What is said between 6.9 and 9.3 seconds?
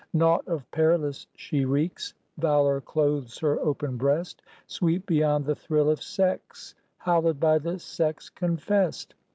Hallowed by the sex confessed.